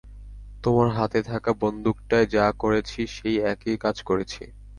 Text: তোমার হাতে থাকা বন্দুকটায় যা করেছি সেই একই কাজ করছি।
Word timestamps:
তোমার 0.63 0.87
হাতে 0.97 1.19
থাকা 1.23 1.51
বন্দুকটায় 1.61 2.27
যা 2.35 2.45
করেছি 2.61 2.99
সেই 3.15 3.35
একই 3.51 3.75
কাজ 3.83 3.97
করছি। 4.09 4.43